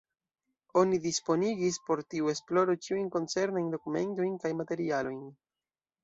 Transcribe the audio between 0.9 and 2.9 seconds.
disponigis por tiu esploro